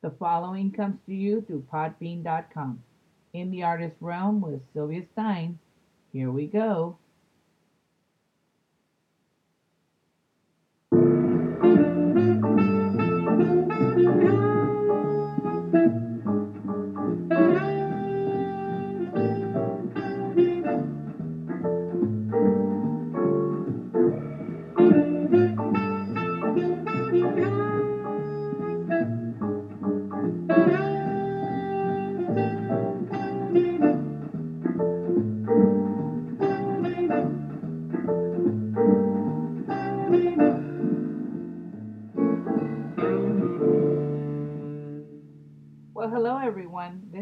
The 0.00 0.10
following 0.10 0.70
comes 0.70 0.98
to 1.06 1.14
you 1.14 1.40
through 1.42 1.66
podbean.com. 1.72 2.82
In 3.32 3.50
the 3.50 3.64
artist 3.64 3.96
realm 4.00 4.40
with 4.40 4.60
Sylvia 4.72 5.04
Stein. 5.12 5.58
Here 6.12 6.30
we 6.30 6.46
go. 6.46 6.98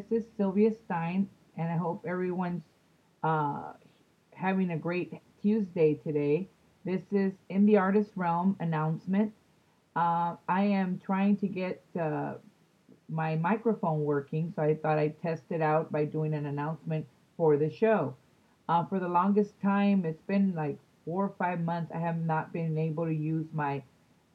This 0.09 0.23
is 0.23 0.29
Sylvia 0.37 0.71
Stein, 0.85 1.29
and 1.57 1.69
I 1.69 1.77
hope 1.77 2.05
everyone's 2.07 2.63
uh, 3.25 3.73
having 4.33 4.71
a 4.71 4.77
great 4.77 5.13
Tuesday 5.43 5.95
today. 5.95 6.49
This 6.85 7.03
is 7.11 7.33
in 7.49 7.67
the 7.67 7.77
artist 7.79 8.13
realm 8.15 8.57
announcement. 8.61 9.33
Uh, 9.97 10.37
I 10.49 10.63
am 10.63 11.01
trying 11.05 11.37
to 11.39 11.49
get 11.49 11.83
uh, 12.01 12.35
my 13.09 13.35
microphone 13.35 14.05
working, 14.05 14.53
so 14.55 14.63
I 14.63 14.77
thought 14.77 14.97
I'd 14.97 15.21
test 15.21 15.43
it 15.51 15.61
out 15.61 15.91
by 15.91 16.05
doing 16.05 16.35
an 16.35 16.47
announcement 16.47 17.05
for 17.37 17.57
the 17.57 17.69
show. 17.69 18.15
Uh, 18.69 18.85
for 18.85 19.01
the 19.01 19.09
longest 19.09 19.61
time, 19.61 20.05
it's 20.05 20.23
been 20.23 20.55
like 20.55 20.79
four 21.05 21.25
or 21.25 21.35
five 21.37 21.61
months, 21.63 21.91
I 21.93 21.99
have 21.99 22.19
not 22.19 22.53
been 22.53 22.79
able 22.79 23.07
to 23.07 23.15
use 23.15 23.47
my 23.53 23.83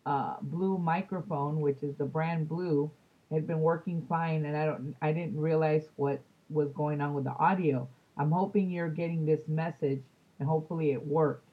uh, 0.06 0.36
blue 0.42 0.78
microphone, 0.78 1.62
which 1.62 1.82
is 1.82 1.96
the 1.96 2.06
brand 2.06 2.50
blue, 2.50 2.92
had 3.32 3.48
been 3.48 3.62
working 3.62 4.06
fine, 4.08 4.46
and 4.46 4.56
I 4.56 4.66
don't, 4.66 4.96
I 5.02 5.12
didn't 5.12 5.40
realize 5.40 5.90
what 5.96 6.22
was 6.50 6.72
going 6.74 7.02
on 7.02 7.14
with 7.14 7.24
the 7.24 7.32
audio. 7.32 7.88
I'm 8.18 8.32
hoping 8.32 8.70
you're 8.70 8.90
getting 8.90 9.26
this 9.26 9.48
message, 9.48 10.02
and 10.40 10.48
hopefully 10.48 10.92
it 10.92 11.06
worked. 11.06 11.48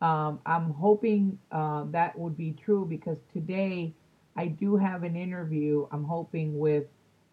Um, 0.00 0.40
I'm 0.46 0.70
hoping 0.70 1.38
uh, 1.52 1.84
that 1.90 2.18
would 2.18 2.36
be 2.36 2.52
true 2.52 2.86
because 2.88 3.18
today 3.32 3.92
I 4.36 4.46
do 4.46 4.76
have 4.76 5.02
an 5.02 5.14
interview. 5.14 5.86
I'm 5.92 6.04
hoping 6.04 6.58
with 6.58 6.84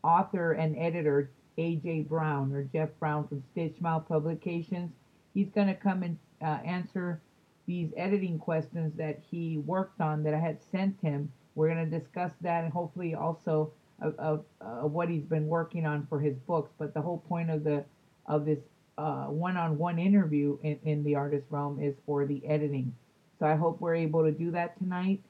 author 0.04 0.52
and 0.54 0.78
editor 0.78 1.32
AJ 1.58 2.08
Brown 2.08 2.52
or 2.54 2.64
Jeff 2.64 2.90
Brown 3.00 3.28
from 3.28 3.44
Stitch 3.52 3.80
Mouth 3.82 4.08
Publications. 4.08 4.92
He's 5.34 5.50
going 5.50 5.68
to 5.68 5.74
come 5.74 6.04
and 6.04 6.18
uh, 6.42 6.60
answer 6.66 7.22
these 7.66 7.92
editing 7.98 8.40
questions 8.40 8.94
that 8.98 9.20
he 9.30 9.58
worked 9.60 10.00
on 10.02 10.24
that 10.24 10.34
I 10.34 10.40
had 10.40 10.60
sent 10.72 11.00
him. 11.02 11.32
We're 11.58 11.74
going 11.74 11.90
to 11.90 12.00
discuss 12.00 12.32
that 12.42 12.64
and 12.64 12.72
hopefully 12.72 13.16
also 13.16 13.72
of, 14.00 14.46
of, 14.62 14.92
what 14.92 15.10
he's 15.10 15.24
been 15.24 15.48
working 15.48 15.88
on 15.88 16.06
for 16.08 16.20
his 16.20 16.36
books. 16.46 16.70
But 16.78 16.94
the 16.94 17.02
whole 17.02 17.18
point 17.28 17.50
of 17.50 17.64
the 17.64 17.84
of 18.28 18.46
this 18.46 18.60
uh, 19.00 19.26
one-on-one 19.26 19.98
interview 19.98 20.60
in, 20.62 20.80
in 20.84 21.04
the 21.04 21.16
artist 21.16 21.48
realm 21.50 21.82
is 21.82 21.96
for 22.06 22.26
the 22.28 22.46
editing. 22.46 22.94
So 23.40 23.48
I 23.48 23.56
hope 23.56 23.82
we're 23.82 23.96
able 23.96 24.24
to 24.24 24.32
do 24.32 24.52
that 24.52 24.78
tonight. 24.78 25.22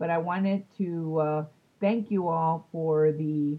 But 0.00 0.10
I 0.10 0.18
wanted 0.18 0.64
to 0.78 1.20
uh, 1.20 1.44
thank 1.80 2.10
you 2.10 2.26
all 2.26 2.66
for 2.72 3.12
the 3.12 3.56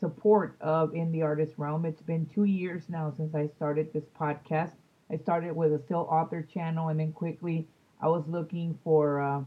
support 0.00 0.56
of 0.60 0.94
In 0.94 1.10
the 1.12 1.22
Artist 1.22 1.54
Realm. 1.56 1.86
It's 1.86 2.02
been 2.02 2.26
two 2.26 2.44
years 2.44 2.82
now 2.90 3.14
since 3.16 3.34
I 3.34 3.48
started 3.56 3.90
this 3.94 4.04
podcast. 4.20 4.72
I 5.10 5.16
started 5.16 5.56
with 5.56 5.72
a 5.72 5.82
still 5.86 6.06
author 6.10 6.42
channel, 6.42 6.88
and 6.88 7.00
then 7.00 7.12
quickly 7.12 7.66
I 8.02 8.08
was 8.08 8.24
looking 8.28 8.78
for 8.84 9.22
uh, 9.22 9.40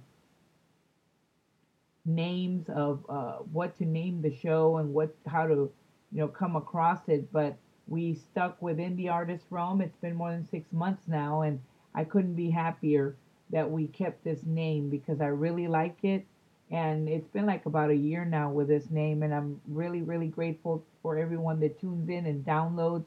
names 2.06 2.68
of 2.70 3.06
uh, 3.10 3.38
what 3.52 3.78
to 3.78 3.86
name 3.86 4.22
the 4.22 4.36
show 4.36 4.78
and 4.78 4.94
what 4.94 5.16
how 5.28 5.48
to 5.48 5.72
you 6.12 6.20
know 6.20 6.28
come 6.28 6.56
across 6.56 7.08
it. 7.08 7.32
But 7.32 7.58
we 7.88 8.16
stuck 8.16 8.62
within 8.62 8.96
the 8.96 9.10
artist 9.10 9.46
realm. 9.50 9.82
It's 9.82 9.98
been 9.98 10.16
more 10.16 10.32
than 10.32 10.48
six 10.50 10.72
months 10.72 11.08
now, 11.08 11.42
and 11.42 11.60
I 11.96 12.04
couldn't 12.04 12.36
be 12.36 12.50
happier 12.50 13.16
that 13.52 13.70
we 13.70 13.88
kept 13.88 14.24
this 14.24 14.44
name 14.46 14.90
because 14.90 15.22
I 15.22 15.28
really 15.28 15.68
like 15.68 16.04
it. 16.04 16.26
And 16.72 17.08
it's 17.08 17.28
been 17.28 17.46
like 17.46 17.66
about 17.66 17.92
a 17.92 17.96
year 17.96 18.26
now 18.26 18.50
with 18.50 18.68
this 18.68 18.90
name, 18.90 19.22
and 19.22 19.34
I'm 19.34 19.62
really, 19.68 20.02
really 20.02 20.28
grateful 20.28 20.84
for 21.02 21.18
everyone 21.18 21.60
that 21.60 21.80
tunes 21.80 22.10
in 22.10 22.26
and 22.26 22.44
downloads. 22.44 23.06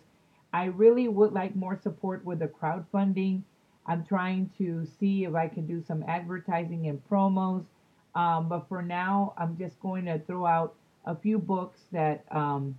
I 0.53 0.67
really 0.67 1.09
would 1.09 1.33
like 1.33 1.57
more 1.57 1.79
support 1.83 2.25
with 2.25 2.39
the 2.39 2.47
crowdfunding. 2.47 3.43
I'm 3.87 4.05
trying 4.05 4.51
to 4.59 4.87
see 5.01 5.25
if 5.25 5.35
I 5.35 5.49
can 5.49 5.67
do 5.67 5.83
some 5.83 6.05
advertising 6.07 6.87
and 6.87 7.03
promos. 7.11 7.65
Um, 8.17 8.49
but 8.49 8.67
for 8.67 8.81
now, 8.81 9.35
I'm 9.37 9.59
just 9.59 9.79
going 9.81 10.07
to 10.07 10.19
throw 10.19 10.47
out 10.47 10.75
a 11.05 11.15
few 11.15 11.39
books 11.39 11.83
that 11.93 12.25
um, 12.31 12.77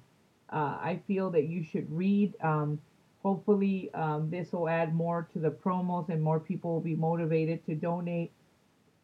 uh, 0.52 0.78
I 0.82 1.00
feel 1.08 1.30
that 1.30 1.44
you 1.44 1.64
should 1.64 1.90
read. 1.96 2.34
Um, 2.42 2.82
hopefully, 3.22 3.92
um, 3.94 4.30
this 4.32 4.52
will 4.52 4.68
add 4.68 4.96
more 4.96 5.30
to 5.34 5.40
the 5.40 5.52
promos 5.52 6.10
and 6.10 6.22
more 6.22 6.40
people 6.40 6.74
will 6.74 6.82
be 6.82 6.96
motivated 6.96 7.64
to 7.68 7.76
donate 7.76 8.32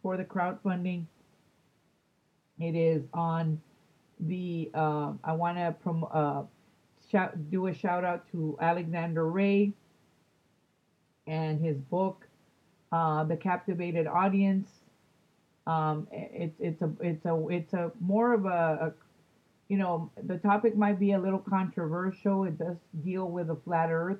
for 0.01 0.17
the 0.17 0.23
crowdfunding. 0.23 1.05
It 2.59 2.75
is 2.75 3.03
on 3.13 3.61
the, 4.19 4.71
uh, 4.73 5.13
I 5.23 5.33
want 5.33 5.57
to 5.59 5.75
prom- 5.83 6.07
uh, 6.11 6.43
shout, 7.11 7.51
do 7.51 7.67
a 7.67 7.73
shout 7.75 8.03
out 8.03 8.29
to 8.31 8.57
Alexander 8.59 9.29
Ray 9.29 9.71
and 11.27 11.63
his 11.63 11.77
book, 11.77 12.27
uh, 12.91 13.23
The 13.23 13.37
Captivated 13.37 14.07
Audience. 14.07 14.82
Um, 15.65 16.07
it's 16.11 16.59
it's 16.59 16.81
a 16.81 16.91
it's 16.99 17.25
a 17.25 17.47
it's 17.47 17.73
a 17.73 17.91
more 17.99 18.33
of 18.33 18.45
a, 18.45 18.49
a 18.49 18.93
you 19.69 19.77
know, 19.77 20.11
the 20.23 20.37
topic 20.37 20.75
might 20.75 20.99
be 20.99 21.13
a 21.13 21.19
little 21.19 21.39
controversial. 21.39 22.43
It 22.43 22.57
does 22.57 22.77
deal 23.03 23.27
with 23.27 23.49
a 23.49 23.55
flat 23.55 23.89
earth, 23.89 24.19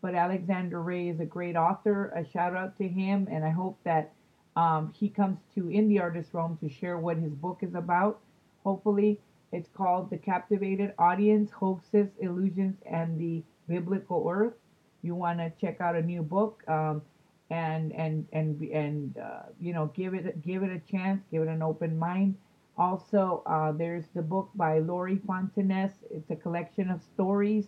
but 0.00 0.14
Alexander 0.14 0.80
Ray 0.80 1.08
is 1.08 1.20
a 1.20 1.24
great 1.24 1.56
author. 1.56 2.12
A 2.16 2.24
shout 2.24 2.54
out 2.54 2.78
to 2.78 2.88
him, 2.88 3.28
and 3.30 3.44
I 3.44 3.50
hope 3.50 3.78
that 3.84 4.12
um, 4.56 4.92
he 4.96 5.08
comes 5.08 5.38
to 5.56 5.68
In 5.68 5.88
the 5.88 5.98
Artist 6.00 6.30
Realm 6.32 6.56
to 6.62 6.68
share 6.68 6.96
what 6.98 7.18
his 7.18 7.32
book 7.32 7.58
is 7.62 7.74
about. 7.74 8.20
Hopefully, 8.62 9.20
it's 9.52 9.68
called 9.68 10.10
The 10.10 10.16
Captivated 10.16 10.94
Audience 10.98 11.50
Hoaxes, 11.50 12.08
Illusions, 12.20 12.76
and 12.86 13.18
the 13.18 13.42
Biblical 13.68 14.26
Earth. 14.30 14.54
You 15.02 15.14
want 15.14 15.38
to 15.38 15.52
check 15.60 15.80
out 15.80 15.96
a 15.96 16.02
new 16.02 16.22
book. 16.22 16.62
Um, 16.68 17.02
and 17.50 17.92
and 17.92 18.26
and 18.32 18.60
and 18.62 19.18
uh, 19.18 19.42
you 19.60 19.72
know 19.72 19.86
give 19.94 20.14
it 20.14 20.42
give 20.42 20.62
it 20.62 20.70
a 20.70 20.80
chance 20.90 21.22
give 21.30 21.42
it 21.42 21.48
an 21.48 21.62
open 21.62 21.98
mind 21.98 22.34
also, 22.76 23.42
uh, 23.46 23.70
there's 23.72 24.06
the 24.14 24.22
book 24.22 24.50
by 24.54 24.80
Lori 24.80 25.16
Fontanez. 25.16 25.92
It's 26.10 26.30
a 26.30 26.36
collection 26.36 26.90
of 26.90 27.02
stories. 27.02 27.66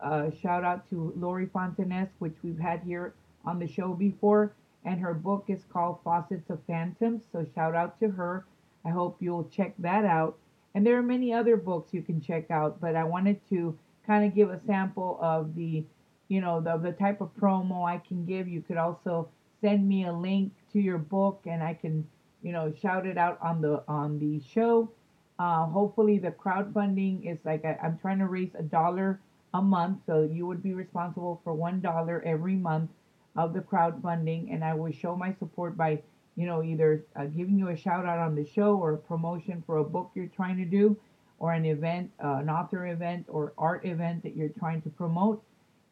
Uh, 0.00 0.30
shout 0.30 0.64
out 0.64 0.88
to 0.90 1.14
Lori 1.16 1.46
Fontanez, 1.46 2.08
which 2.18 2.34
we've 2.42 2.58
had 2.58 2.82
here 2.82 3.14
on 3.46 3.58
the 3.58 3.66
show 3.66 3.94
before. 3.94 4.52
And 4.84 5.00
her 5.00 5.14
book 5.14 5.46
is 5.48 5.64
called 5.72 5.98
Faucets 6.04 6.50
of 6.50 6.60
Phantoms. 6.66 7.22
So 7.32 7.46
shout 7.54 7.74
out 7.74 7.98
to 8.00 8.10
her. 8.10 8.44
I 8.84 8.90
hope 8.90 9.16
you'll 9.20 9.48
check 9.48 9.72
that 9.78 10.04
out. 10.04 10.36
And 10.74 10.86
there 10.86 10.98
are 10.98 11.02
many 11.02 11.32
other 11.32 11.56
books 11.56 11.94
you 11.94 12.02
can 12.02 12.20
check 12.20 12.50
out, 12.50 12.80
but 12.80 12.96
I 12.96 13.04
wanted 13.04 13.40
to 13.48 13.78
kind 14.06 14.26
of 14.26 14.34
give 14.34 14.50
a 14.50 14.60
sample 14.66 15.18
of 15.22 15.54
the, 15.54 15.84
you 16.28 16.40
know, 16.40 16.60
the, 16.60 16.76
the 16.76 16.92
type 16.92 17.20
of 17.20 17.34
promo 17.36 17.88
I 17.88 17.98
can 17.98 18.24
give. 18.24 18.48
You 18.48 18.62
could 18.62 18.76
also 18.76 19.28
send 19.60 19.88
me 19.88 20.06
a 20.06 20.12
link 20.12 20.52
to 20.72 20.80
your 20.80 20.98
book 20.98 21.42
and 21.46 21.62
I 21.62 21.74
can 21.74 22.06
you 22.44 22.52
know, 22.52 22.72
shout 22.80 23.06
it 23.06 23.16
out 23.16 23.38
on 23.42 23.62
the 23.62 23.82
on 23.88 24.18
the 24.20 24.38
show. 24.38 24.90
Uh, 25.38 25.64
hopefully, 25.64 26.18
the 26.18 26.30
crowdfunding 26.30 27.24
is 27.28 27.38
like 27.42 27.64
I, 27.64 27.76
I'm 27.82 27.98
trying 27.98 28.18
to 28.18 28.26
raise 28.26 28.50
a 28.56 28.62
dollar 28.62 29.18
a 29.54 29.62
month, 29.62 30.00
so 30.06 30.28
you 30.30 30.46
would 30.46 30.62
be 30.62 30.74
responsible 30.74 31.40
for 31.42 31.54
one 31.54 31.80
dollar 31.80 32.22
every 32.24 32.54
month 32.54 32.90
of 33.34 33.54
the 33.54 33.60
crowdfunding, 33.60 34.52
and 34.52 34.62
I 34.62 34.74
will 34.74 34.92
show 34.92 35.16
my 35.16 35.34
support 35.38 35.76
by 35.76 36.02
you 36.36 36.46
know 36.46 36.62
either 36.62 37.06
uh, 37.16 37.24
giving 37.24 37.58
you 37.58 37.68
a 37.68 37.76
shout 37.76 38.04
out 38.04 38.18
on 38.18 38.34
the 38.34 38.44
show 38.44 38.76
or 38.76 38.92
a 38.92 38.98
promotion 38.98 39.62
for 39.64 39.78
a 39.78 39.84
book 39.84 40.10
you're 40.14 40.26
trying 40.26 40.58
to 40.58 40.66
do, 40.66 40.98
or 41.38 41.54
an 41.54 41.64
event, 41.64 42.10
uh, 42.22 42.36
an 42.42 42.50
author 42.50 42.86
event 42.88 43.24
or 43.28 43.54
art 43.56 43.86
event 43.86 44.22
that 44.22 44.36
you're 44.36 44.50
trying 44.50 44.82
to 44.82 44.90
promote. 44.90 45.42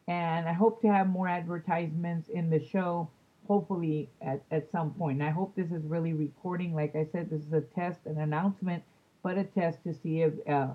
And 0.07 0.47
I 0.47 0.53
hope 0.53 0.81
to 0.81 0.87
have 0.87 1.07
more 1.07 1.27
advertisements 1.27 2.29
in 2.29 2.49
the 2.49 2.59
show 2.59 3.09
hopefully 3.47 4.09
at, 4.21 4.41
at 4.51 4.71
some 4.71 4.91
point. 4.93 5.19
And 5.19 5.27
I 5.27 5.31
hope 5.31 5.55
this 5.55 5.71
is 5.71 5.83
really 5.85 6.13
recording. 6.13 6.75
Like 6.75 6.95
I 6.95 7.05
said, 7.11 7.29
this 7.29 7.41
is 7.41 7.53
a 7.53 7.61
test, 7.61 7.99
an 8.05 8.19
announcement, 8.19 8.83
but 9.21 9.37
a 9.37 9.43
test 9.43 9.83
to 9.83 9.93
see 9.93 10.21
if 10.21 10.33
uh, 10.47 10.69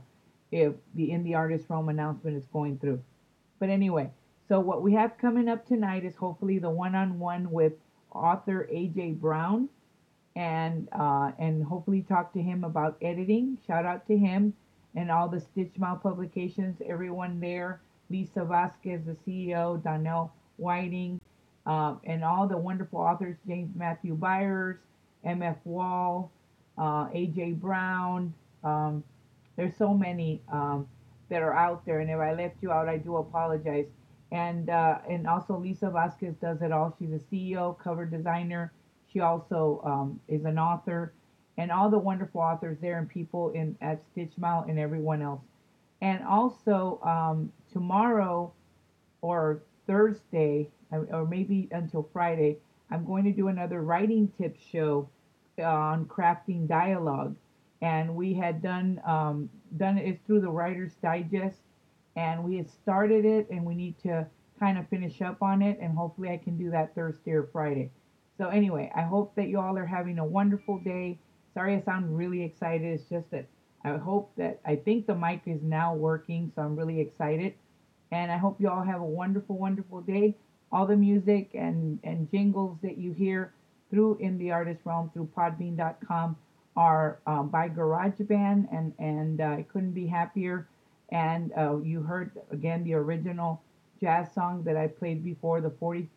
if 0.51 0.73
the 0.95 1.11
In 1.11 1.25
the 1.25 1.35
Artist 1.35 1.67
Realm 1.69 1.89
announcement 1.89 2.37
is 2.37 2.47
going 2.47 2.79
through. 2.79 3.03
But 3.59 3.69
anyway, 3.69 4.11
so 4.49 4.61
what 4.61 4.83
we 4.83 4.93
have 4.95 5.19
coming 5.19 5.49
up 5.49 5.67
tonight 5.67 6.05
is 6.05 6.15
hopefully 6.15 6.59
the 6.59 6.71
one-on-one 6.71 7.51
with 7.51 7.75
author 8.13 8.67
AJ 8.73 9.21
Brown, 9.21 9.69
and 10.37 10.89
uh, 10.93 11.33
and 11.39 11.63
hopefully 11.65 12.03
talk 12.03 12.33
to 12.33 12.41
him 12.41 12.65
about 12.65 12.97
editing. 13.03 13.59
Shout 13.67 13.85
out 13.85 14.07
to 14.07 14.17
him. 14.17 14.55
and 14.95 15.11
all 15.11 15.29
the 15.29 15.41
Stitch 15.41 15.75
Stitchmouth 15.75 16.03
publications, 16.03 16.81
everyone 16.87 17.41
there, 17.41 17.83
Lisa 18.11 18.45
Vasquez, 18.45 19.01
the 19.05 19.17
CEO, 19.27 19.83
Donnell 19.83 20.33
Whiting, 20.57 21.21
um, 21.67 22.01
and 22.05 22.25
all 22.25 22.49
the 22.49 22.57
wonderful 22.57 23.01
authors, 23.01 23.37
James 23.47 23.71
Matthew 23.77 24.15
Byers, 24.15 24.77
M.F. 25.25 25.57
Wall, 25.65 26.31
uh, 26.79 27.09
A.J. 27.13 27.53
Brown. 27.53 28.33
Um, 28.65 29.05
there's 29.57 29.77
so 29.77 29.93
many 29.93 30.41
um, 30.51 30.89
that 31.29 31.43
are 31.43 31.55
out 31.55 31.85
there, 31.85 32.01
and 32.01 32.11
if 32.11 32.19
I 32.19 32.33
left 32.33 32.57
you 32.63 32.73
out, 32.73 32.89
I 32.89 32.97
do 32.97 33.17
apologize. 33.17 33.87
And 34.31 34.69
uh, 34.69 34.99
and 35.09 35.27
also 35.27 35.57
Lisa 35.57 35.91
Vasquez 35.91 36.35
does 36.41 36.61
it 36.63 36.71
all. 36.71 36.95
She's 36.99 37.13
a 37.13 37.35
CEO, 37.35 37.79
cover 37.79 38.05
designer. 38.05 38.73
She 39.13 39.21
also 39.21 39.81
um, 39.85 40.21
is 40.29 40.45
an 40.45 40.59
author, 40.59 41.13
and 41.57 41.71
all 41.71 41.91
the 41.91 41.99
wonderful 41.99 42.41
authors 42.41 42.77
there 42.81 42.99
and 42.99 43.09
people 43.09 43.51
in 43.51 43.77
at 43.81 44.01
Stitchmouth 44.15 44.69
and 44.69 44.79
everyone 44.79 45.23
else. 45.23 45.41
And 46.01 46.23
also 46.25 47.01
um, 47.03 47.53
tomorrow 47.73 48.53
or 49.21 49.63
Thursday, 49.87 50.69
or 50.93 51.27
maybe 51.27 51.69
until 51.73 52.09
Friday, 52.13 52.59
I'm 52.91 53.05
going 53.05 53.25
to 53.25 53.33
do 53.33 53.49
another 53.49 53.83
writing 53.83 54.33
tips 54.39 54.61
show 54.73 55.09
on 55.59 56.07
crafting 56.07 56.69
dialogue. 56.69 57.37
And 57.81 58.17
we 58.17 58.35
had 58.35 58.61
done 58.63 59.01
um, 59.07 59.49
done 59.77 59.99
it 59.99 60.21
through 60.27 60.41
the 60.41 60.51
Writer's 60.51 60.95
Digest, 60.95 61.61
and 62.17 62.43
we 62.43 62.57
had 62.57 62.69
started 62.69 63.25
it, 63.25 63.49
and 63.51 63.65
we 63.65 63.75
need 63.75 63.97
to 64.03 64.27
kind 64.59 64.79
of 64.79 64.89
finish 64.89 65.23
up 65.23 65.43
on 65.43 65.63
it, 65.63 65.79
and 65.81 65.97
hopefully 65.97 66.31
I 66.31 66.39
can 66.39 66.59
do 66.59 66.71
that 66.71 66.95
Thursday 66.95 67.31
or 67.33 67.45
Friday. 67.53 67.91
So 68.37 68.49
anyway, 68.49 68.91
I 68.95 69.03
hope 69.03 69.35
that 69.37 69.49
you 69.49 69.61
all 69.61 69.79
are 69.79 69.87
having 69.87 70.19
a 70.19 70.25
wonderful 70.25 70.79
day. 70.79 71.19
Sorry 71.55 71.77
I 71.77 71.81
sound 71.83 72.17
really 72.17 72.43
excited. 72.43 72.87
It's 72.87 73.09
just 73.09 73.31
that 73.31 73.47
I 73.95 73.99
hope 73.99 74.33
that 74.37 74.61
I 74.65 74.77
think 74.77 75.07
the 75.07 75.15
mic 75.15 75.43
is 75.47 75.63
now 75.63 75.95
working, 75.95 76.53
so 76.55 76.63
I'm 76.63 76.77
really 76.77 77.01
excited. 77.01 77.55
And 78.11 78.33
I 78.33 78.37
hope 78.37 78.61
you 78.61 78.69
all 78.69 78.83
have 78.83 79.01
a 79.01 79.05
wonderful, 79.05 79.59
wonderful 79.59 80.01
day. 80.01 80.35
All 80.73 80.87
the 80.87 80.97
music 80.97 81.51
and, 81.55 81.99
and 82.05 82.31
jingles 82.31 82.79
that 82.83 82.99
you 82.99 83.13
hear 83.13 83.53
through 83.91 84.17
In 84.21 84.39
the 84.39 84.51
Artist 84.51 84.81
Realm 84.85 85.11
through 85.13 85.31
Podbean.com 85.37 86.37
are 86.77 87.19
um, 87.27 87.49
by 87.49 87.69
GarageBand, 87.69 88.69
and 88.73 88.93
and 88.99 89.41
uh, 89.41 89.45
I 89.45 89.67
couldn't 89.73 89.93
be 89.93 90.07
happier. 90.07 90.69
And 91.11 91.53
uh, 91.57 91.79
you 91.79 92.03
heard 92.03 92.33
again 92.53 92.85
the 92.85 92.95
original 92.95 93.63
jazz 94.01 94.33
song 94.33 94.63
that 94.65 94.77
I 94.77 94.87
played 94.87 95.25
before, 95.25 95.61
the 95.61 95.71
40, 95.71 96.09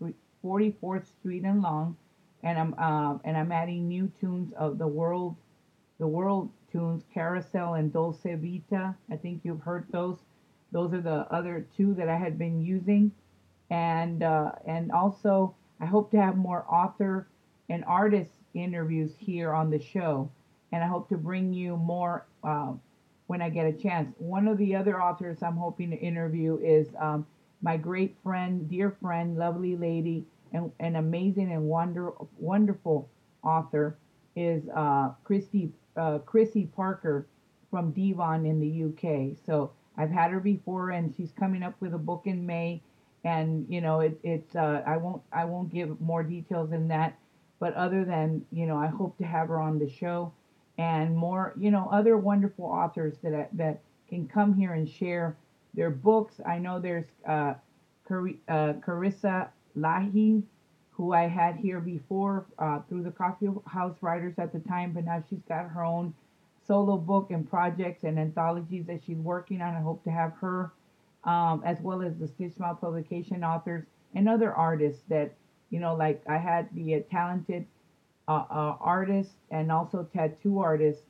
44th 0.44 1.07
Street 1.07 1.44
and 1.44 1.62
Long, 1.62 1.97
and 2.44 2.59
I'm 2.59 2.75
uh, 2.77 3.18
and 3.23 3.35
I'm 3.38 3.51
adding 3.51 3.88
new 3.88 4.12
tunes 4.19 4.53
of 4.53 4.77
the 4.77 4.88
world, 4.88 5.35
the 5.97 6.07
world 6.07 6.50
tunes, 6.71 7.03
Carousel 7.13 7.75
and 7.75 7.91
Dulce 7.91 8.23
Vita. 8.23 8.95
I 9.12 9.15
think 9.15 9.41
you've 9.44 9.62
heard 9.62 9.85
those. 9.91 10.18
Those 10.71 10.94
are 10.94 11.01
the 11.01 11.27
other 11.31 11.68
two 11.75 11.94
that 11.95 12.07
I 12.07 12.18
had 12.18 12.38
been 12.38 12.62
using, 12.62 13.12
and 13.69 14.23
uh, 14.23 14.51
and 14.65 14.91
also 14.91 15.56
I 15.79 15.85
hope 15.85 16.12
to 16.12 16.21
have 16.21 16.38
more 16.38 16.65
author 16.69 17.27
and 17.69 17.83
artist 17.85 18.31
interviews 18.53 19.12
here 19.18 19.53
on 19.53 19.69
the 19.69 19.79
show, 19.79 20.29
and 20.71 20.83
I 20.83 20.88
hope 20.88 21.09
to 21.09 21.18
bring 21.18 21.53
you 21.53 21.77
more 21.77 22.25
uh, 22.44 22.73
when 23.27 23.41
I 23.41 23.50
get 23.50 23.65
a 23.65 23.73
chance. 23.73 24.13
One 24.18 24.47
of 24.47 24.57
the 24.57 24.75
other 24.75 25.01
authors 25.01 25.41
I'm 25.41 25.57
hoping 25.57 25.89
to 25.91 25.97
interview 25.97 26.57
is 26.63 26.88
um, 27.00 27.25
my 27.62 27.77
great 27.77 28.15
friend, 28.23 28.69
dear 28.69 28.95
friend, 29.01 29.38
lovely 29.38 29.75
lady, 29.75 30.25
and 30.53 30.71
an 30.79 30.95
amazing 30.95 31.51
and 31.51 31.63
wonder 31.63 32.12
wonderful 32.38 33.09
author 33.44 33.97
is 34.35 34.63
uh, 34.75 35.09
Christy 35.23 35.71
uh, 35.97 36.19
Chrissy 36.19 36.65
Parker 36.65 37.27
from 37.69 37.91
Devon 37.91 38.45
in 38.45 38.59
the 38.59 38.83
UK. 38.85 39.38
So 39.45 39.71
I've 39.97 40.11
had 40.11 40.31
her 40.31 40.39
before, 40.39 40.91
and 40.91 41.13
she's 41.15 41.31
coming 41.31 41.63
up 41.63 41.75
with 41.79 41.93
a 41.93 41.97
book 41.97 42.23
in 42.25 42.45
May. 42.45 42.81
And 43.23 43.65
you 43.69 43.81
know, 43.81 43.99
it, 43.99 44.19
it's 44.23 44.55
uh, 44.55 44.81
I 44.85 44.97
won't 44.97 45.21
I 45.31 45.45
won't 45.45 45.71
give 45.71 45.99
more 46.01 46.23
details 46.23 46.71
than 46.71 46.88
that. 46.89 47.17
But 47.59 47.75
other 47.75 48.03
than 48.03 48.45
you 48.51 48.65
know, 48.65 48.77
I 48.77 48.88
hope 48.88 49.17
to 49.19 49.23
have 49.23 49.49
her 49.49 49.59
on 49.59 49.77
the 49.77 49.89
show, 49.89 50.33
and 50.77 51.15
more 51.15 51.53
you 51.57 51.69
know 51.71 51.88
other 51.91 52.17
wonderful 52.17 52.65
authors 52.65 53.15
that 53.23 53.49
that 53.53 53.81
can 54.09 54.27
come 54.27 54.53
here 54.53 54.73
and 54.73 54.89
share 54.89 55.37
their 55.73 55.91
books. 55.91 56.41
I 56.45 56.57
know 56.57 56.79
there's 56.79 57.05
uh, 57.27 57.53
Car- 58.07 58.39
uh, 58.47 58.73
Carissa 58.85 59.49
Lahi, 59.77 60.44
who 61.01 61.13
I 61.13 61.27
had 61.27 61.56
here 61.56 61.80
before 61.80 62.45
uh, 62.59 62.81
through 62.88 63.01
the 63.01 63.09
Coffee 63.09 63.48
House 63.65 63.95
Writers 64.01 64.36
at 64.38 64.53
the 64.53 64.59
time, 64.59 64.92
but 64.92 65.06
now 65.06 65.24
she's 65.27 65.42
got 65.50 65.68
her 65.68 65.83
own 65.83 66.13
solo 66.68 66.95
book 66.95 67.31
and 67.31 67.50
projects 67.50 68.03
and 68.03 68.19
anthologies 68.19 68.86
that 68.86 69.01
she's 69.03 69.18
working 69.18 69.63
on. 69.63 69.74
I 69.74 69.80
hope 69.80 70.03
to 70.03 70.12
have 70.12 70.33
her, 70.33 70.74
um, 71.24 71.63
as 71.65 71.80
well 71.81 72.03
as 72.03 72.13
the 72.19 72.27
Stitchmouth 72.27 72.80
publication 72.81 73.44
authors 73.44 73.83
and 74.13 74.30
other 74.30 74.53
artists 74.53 75.01
that, 75.09 75.33
you 75.71 75.80
know, 75.80 75.95
like 75.95 76.21
I 76.30 76.38
had 76.38 76.69
the 76.75 76.94
uh, 76.94 77.00
talented 77.09 77.65
uh, 78.27 78.44
uh, 78.51 78.75
artist 78.80 79.31
and 79.50 79.71
also 79.71 80.07
tattoo 80.13 80.59
artist, 80.59 81.01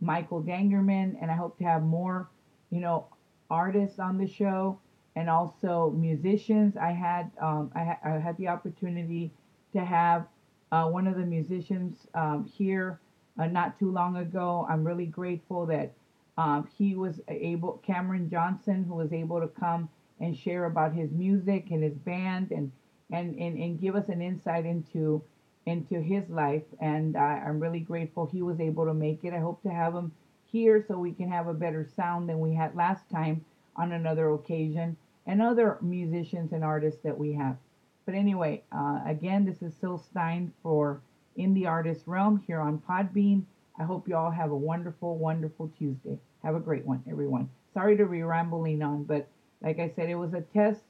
Michael 0.00 0.42
Dangerman, 0.42 1.14
and 1.22 1.30
I 1.30 1.36
hope 1.36 1.56
to 1.58 1.64
have 1.64 1.84
more, 1.84 2.28
you 2.70 2.80
know, 2.80 3.06
artists 3.48 4.00
on 4.00 4.18
the 4.18 4.26
show 4.26 4.80
and 5.16 5.30
also 5.30 5.90
musicians. 5.96 6.76
I 6.76 6.92
had 6.92 7.30
um, 7.40 7.72
I, 7.74 7.84
ha- 7.84 7.98
I, 8.04 8.10
had 8.18 8.36
the 8.36 8.48
opportunity 8.48 9.32
to 9.72 9.84
have 9.84 10.26
uh, 10.70 10.84
one 10.84 11.06
of 11.06 11.16
the 11.16 11.24
musicians 11.24 12.06
um, 12.14 12.44
here 12.44 13.00
uh, 13.38 13.46
not 13.46 13.78
too 13.78 13.90
long 13.90 14.16
ago. 14.16 14.66
I'm 14.68 14.86
really 14.86 15.06
grateful 15.06 15.64
that 15.66 15.94
um, 16.36 16.68
he 16.76 16.94
was 16.94 17.18
able, 17.28 17.82
Cameron 17.84 18.28
Johnson, 18.28 18.84
who 18.84 18.94
was 18.94 19.12
able 19.12 19.40
to 19.40 19.48
come 19.48 19.88
and 20.20 20.36
share 20.36 20.66
about 20.66 20.92
his 20.92 21.10
music 21.12 21.70
and 21.70 21.82
his 21.82 21.94
band 21.94 22.50
and 22.50 22.70
and 23.10 23.34
and, 23.36 23.58
and 23.58 23.80
give 23.80 23.96
us 23.96 24.08
an 24.10 24.20
insight 24.20 24.66
into 24.66 25.22
into 25.64 26.00
his 26.00 26.28
life. 26.28 26.64
And 26.78 27.16
I, 27.16 27.42
I'm 27.46 27.58
really 27.58 27.80
grateful 27.80 28.26
he 28.26 28.42
was 28.42 28.60
able 28.60 28.84
to 28.84 28.94
make 28.94 29.24
it. 29.24 29.32
I 29.32 29.38
hope 29.38 29.62
to 29.62 29.70
have 29.70 29.94
him 29.94 30.12
here 30.44 30.84
so 30.86 30.98
we 30.98 31.12
can 31.12 31.30
have 31.30 31.48
a 31.48 31.54
better 31.54 31.88
sound 31.96 32.28
than 32.28 32.38
we 32.38 32.54
had 32.54 32.76
last 32.76 33.08
time 33.10 33.44
on 33.76 33.92
another 33.92 34.30
occasion 34.30 34.96
and 35.26 35.42
other 35.42 35.78
musicians 35.80 36.52
and 36.52 36.64
artists 36.64 37.00
that 37.02 37.18
we 37.18 37.32
have. 37.32 37.56
But 38.04 38.14
anyway, 38.14 38.62
uh, 38.70 39.00
again, 39.04 39.44
this 39.44 39.62
is 39.62 39.74
Sil 39.80 39.98
Stein 39.98 40.52
for 40.62 41.00
In 41.36 41.54
the 41.54 41.66
Artist 41.66 42.02
Realm 42.06 42.42
here 42.46 42.60
on 42.60 42.82
Podbean. 42.88 43.42
I 43.78 43.84
hope 43.84 44.08
you 44.08 44.16
all 44.16 44.30
have 44.30 44.52
a 44.52 44.56
wonderful, 44.56 45.18
wonderful 45.18 45.70
Tuesday. 45.78 46.18
Have 46.42 46.54
a 46.54 46.60
great 46.60 46.86
one, 46.86 47.02
everyone. 47.10 47.50
Sorry 47.74 47.96
to 47.96 48.06
be 48.06 48.22
rambling 48.22 48.80
on, 48.82 49.04
but 49.04 49.28
like 49.60 49.80
I 49.80 49.90
said, 49.96 50.08
it 50.08 50.14
was 50.14 50.32
a 50.32 50.40
test 50.40 50.82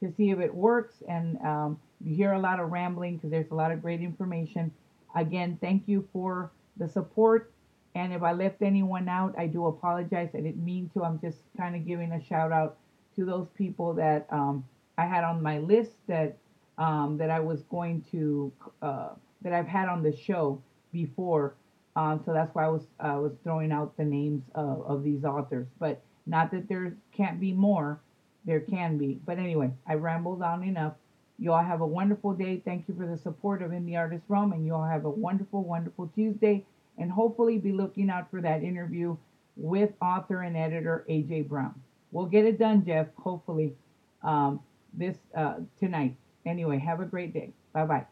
to 0.00 0.12
see 0.12 0.30
if 0.30 0.38
it 0.38 0.54
works. 0.54 1.02
And 1.08 1.38
um, 1.40 1.80
you 2.04 2.14
hear 2.14 2.32
a 2.32 2.38
lot 2.38 2.60
of 2.60 2.70
rambling 2.70 3.16
because 3.16 3.30
there's 3.30 3.50
a 3.50 3.54
lot 3.54 3.72
of 3.72 3.82
great 3.82 4.00
information. 4.00 4.70
Again, 5.16 5.58
thank 5.60 5.84
you 5.86 6.06
for 6.12 6.52
the 6.76 6.88
support. 6.88 7.50
And 7.94 8.12
if 8.12 8.22
I 8.22 8.32
left 8.32 8.62
anyone 8.62 9.08
out, 9.08 9.34
I 9.36 9.46
do 9.46 9.66
apologize. 9.66 10.28
I 10.34 10.40
didn't 10.40 10.64
mean 10.64 10.90
to. 10.94 11.02
I'm 11.02 11.18
just 11.20 11.38
kind 11.56 11.74
of 11.74 11.86
giving 11.86 12.12
a 12.12 12.22
shout 12.22 12.52
out 12.52 12.76
to 13.18 13.24
those 13.24 13.48
people 13.56 13.92
that 13.94 14.28
um, 14.30 14.64
I 14.96 15.04
had 15.04 15.24
on 15.24 15.42
my 15.42 15.58
list 15.58 15.90
that 16.06 16.36
um, 16.78 17.18
that 17.18 17.30
I 17.30 17.40
was 17.40 17.64
going 17.64 18.04
to 18.12 18.52
uh, 18.80 19.08
that 19.42 19.52
I've 19.52 19.66
had 19.66 19.88
on 19.88 20.02
the 20.02 20.16
show 20.16 20.62
before. 20.92 21.54
Um, 21.96 22.22
so 22.24 22.32
that's 22.32 22.54
why 22.54 22.66
I 22.66 22.68
was 22.68 22.86
I 23.00 23.16
was 23.16 23.32
throwing 23.42 23.72
out 23.72 23.96
the 23.96 24.04
names 24.04 24.44
of, 24.54 24.82
of 24.86 25.02
these 25.02 25.24
authors. 25.24 25.66
But 25.80 26.00
not 26.26 26.52
that 26.52 26.68
there 26.68 26.94
can't 27.12 27.40
be 27.40 27.52
more, 27.52 28.00
there 28.44 28.60
can 28.60 28.96
be. 28.96 29.18
But 29.26 29.38
anyway, 29.38 29.72
I 29.86 29.94
rambled 29.94 30.42
on 30.42 30.62
enough. 30.62 30.94
You 31.40 31.52
all 31.52 31.62
have 31.62 31.80
a 31.80 31.86
wonderful 31.86 32.34
day. 32.34 32.62
Thank 32.64 32.86
you 32.86 32.94
for 32.96 33.06
the 33.06 33.16
support 33.16 33.62
of 33.62 33.72
In 33.72 33.84
the 33.84 33.96
Artist 33.96 34.24
Realm, 34.28 34.52
and 34.52 34.64
you 34.64 34.74
all 34.74 34.86
have 34.86 35.04
a 35.04 35.10
wonderful, 35.10 35.64
wonderful 35.64 36.08
Tuesday. 36.14 36.64
And 36.98 37.10
hopefully, 37.10 37.58
be 37.58 37.72
looking 37.72 38.10
out 38.10 38.30
for 38.30 38.40
that 38.42 38.62
interview 38.62 39.16
with 39.56 39.90
author 40.00 40.42
and 40.42 40.56
editor 40.56 41.04
AJ 41.08 41.48
Brown. 41.48 41.74
We'll 42.12 42.26
get 42.26 42.44
it 42.44 42.58
done, 42.58 42.84
Jeff, 42.84 43.08
hopefully, 43.16 43.74
um, 44.22 44.60
this 44.92 45.16
uh, 45.34 45.56
tonight. 45.78 46.16
Anyway, 46.46 46.78
have 46.78 47.00
a 47.00 47.04
great 47.04 47.32
day. 47.34 47.52
Bye 47.72 47.84
bye. 47.84 48.06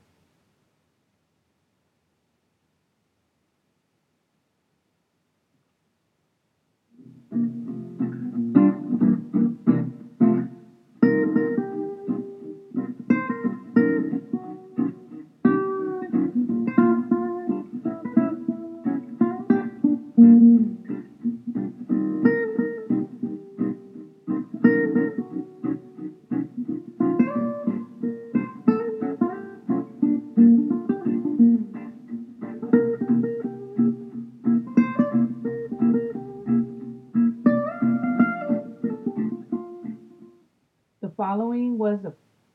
Following 41.26 41.76
was 41.76 41.99
an 42.04 42.12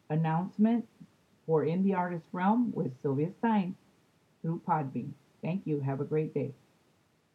announcement 0.09 0.87
for 1.45 1.65
In 1.65 1.83
the 1.83 1.93
Artist 1.93 2.23
Realm 2.31 2.71
with 2.73 2.93
Sylvia 3.01 3.27
Stein 3.39 3.75
through 4.41 4.61
Podbean. 4.65 5.09
Thank 5.41 5.67
you. 5.67 5.81
Have 5.81 5.99
a 5.99 6.05
great 6.05 6.33
day. 6.33 6.53